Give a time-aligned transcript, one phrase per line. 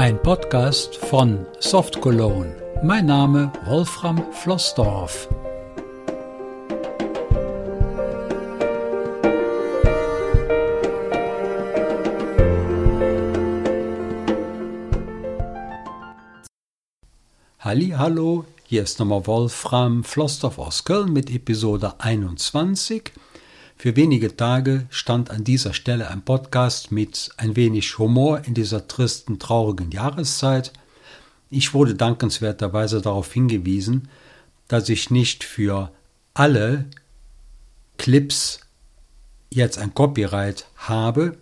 [0.00, 2.56] Ein Podcast von Soft Cologne.
[2.82, 5.28] Mein Name Wolfram Flossdorf.
[17.58, 23.12] Hallo, hier ist nochmal Wolfram Flossdorf aus Köln mit Episode 21.
[23.80, 28.88] Für wenige Tage stand an dieser Stelle ein Podcast mit ein wenig Humor in dieser
[28.88, 30.74] tristen, traurigen Jahreszeit.
[31.48, 34.10] Ich wurde dankenswerterweise darauf hingewiesen,
[34.68, 35.90] dass ich nicht für
[36.34, 36.90] alle
[37.96, 38.60] Clips
[39.48, 41.38] jetzt ein Copyright habe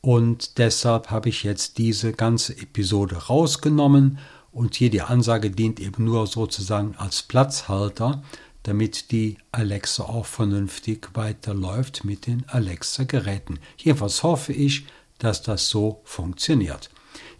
[0.00, 4.18] und deshalb habe ich jetzt diese ganze Episode rausgenommen
[4.50, 8.22] und hier die Ansage dient eben nur sozusagen als Platzhalter,
[8.66, 13.60] damit die Alexa auch vernünftig weiterläuft mit den Alexa-Geräten.
[13.76, 14.86] Jedenfalls hoffe ich,
[15.18, 16.90] dass das so funktioniert.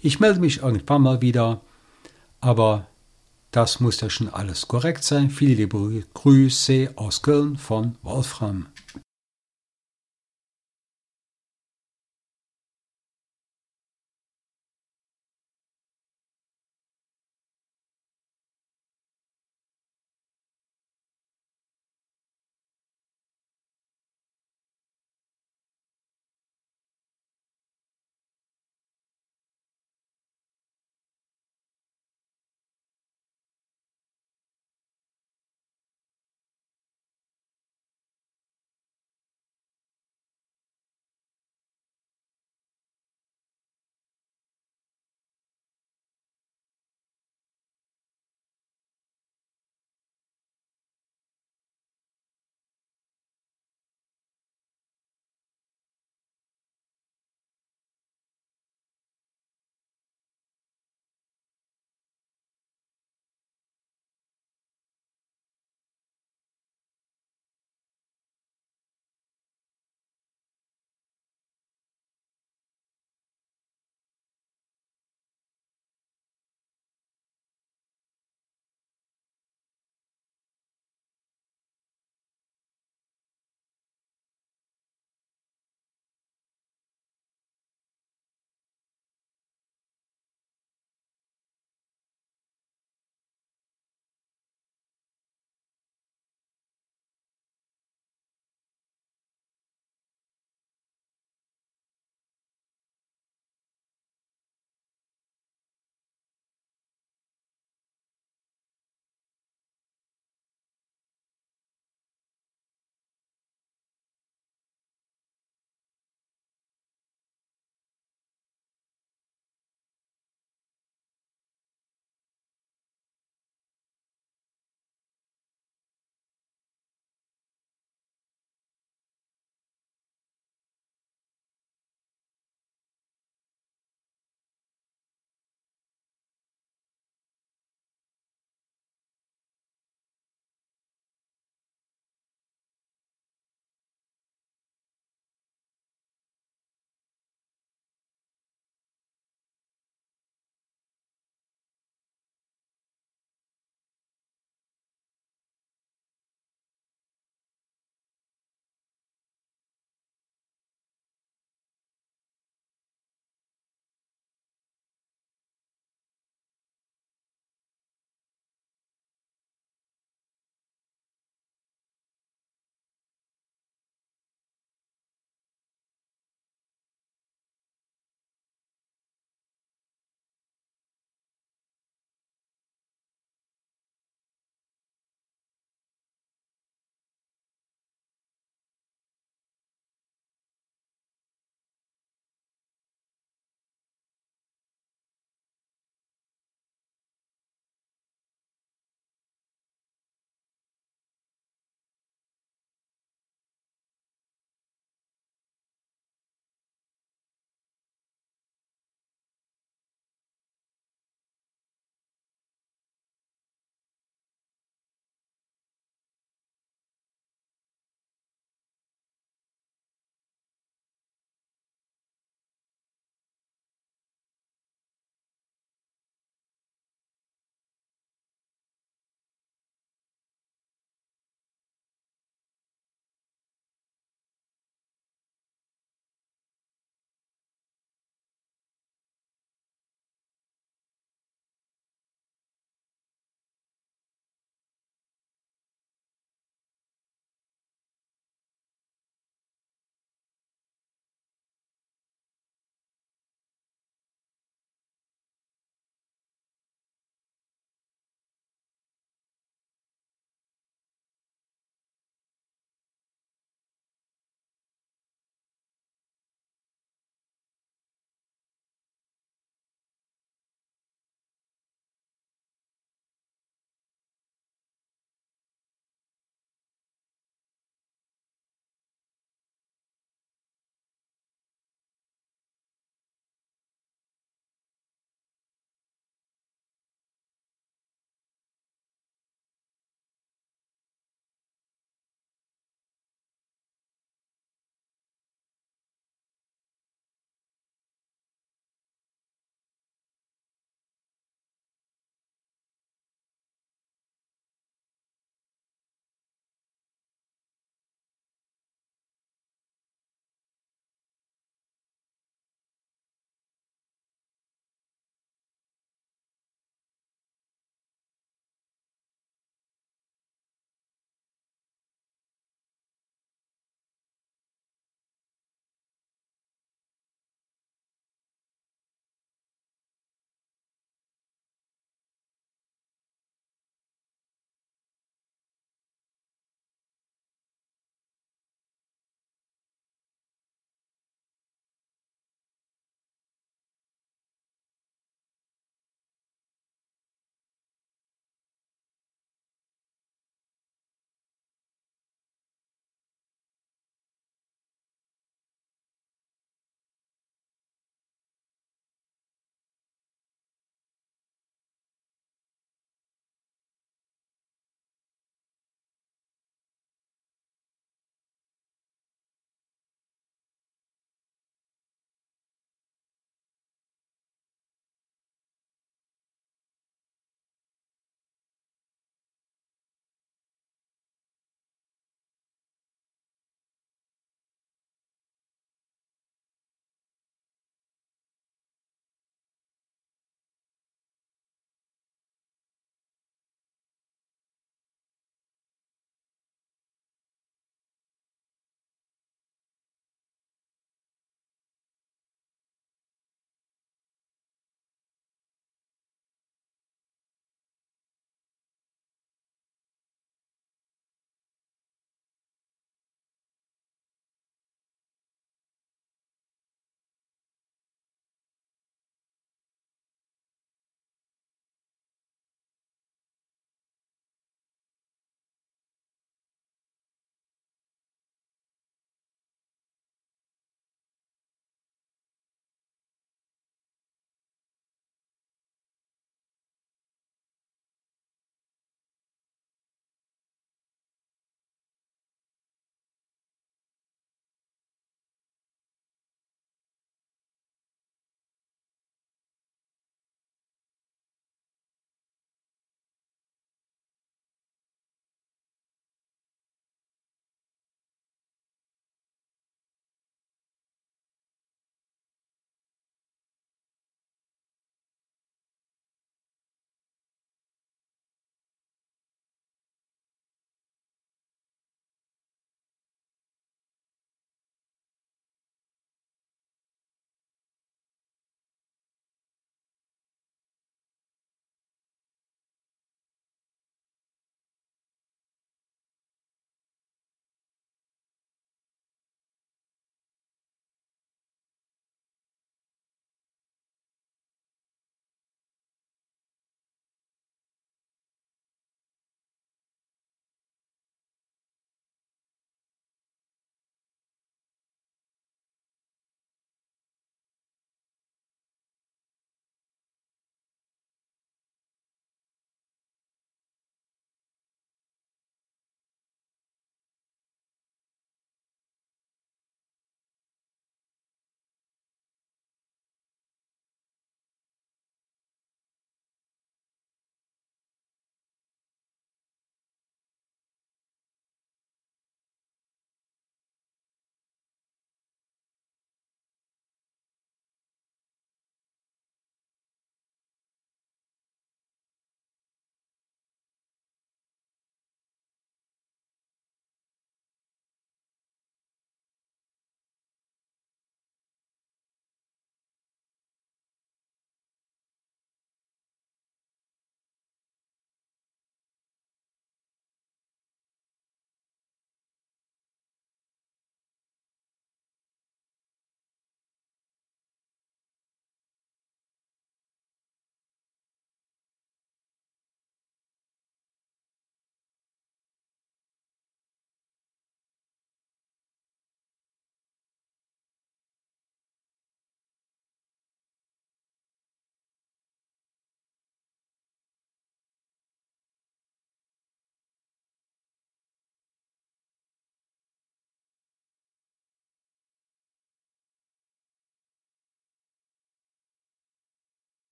[0.00, 1.62] Ich melde mich irgendwann mal wieder,
[2.40, 2.86] aber
[3.50, 5.30] das muss ja schon alles korrekt sein.
[5.30, 8.68] Viele liebe Grüße aus Köln von Wolfram.